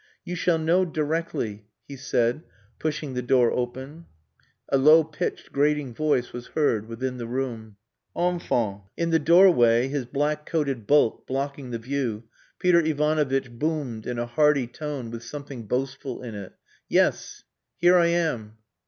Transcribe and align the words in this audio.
"You 0.25 0.35
shall 0.35 0.57
know 0.57 0.83
directly," 0.83 1.67
he 1.87 1.95
said, 1.95 2.41
pushing 2.79 3.13
the 3.13 3.21
door 3.21 3.51
open. 3.51 4.07
A 4.69 4.79
low 4.79 5.03
pitched 5.03 5.51
grating 5.51 5.93
voice 5.93 6.33
was 6.33 6.47
heard 6.47 6.87
within 6.87 7.17
the 7.19 7.27
room. 7.27 7.75
"Enfin." 8.17 8.81
In 8.97 9.11
the 9.11 9.19
doorway, 9.19 9.89
his 9.89 10.07
black 10.07 10.47
coated 10.47 10.87
bulk 10.87 11.27
blocking 11.27 11.69
the 11.69 11.77
view, 11.77 12.23
Peter 12.57 12.79
Ivanovitch 12.83 13.51
boomed 13.51 14.07
in 14.07 14.17
a 14.17 14.25
hearty 14.25 14.65
tone 14.65 15.11
with 15.11 15.21
something 15.21 15.67
boastful 15.67 16.23
in 16.23 16.33
it. 16.33 16.53
"Yes. 16.89 17.43
Here 17.77 17.97
I 17.99 18.07
am!" 18.07 18.57